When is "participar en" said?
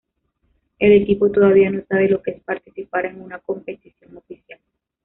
2.43-3.21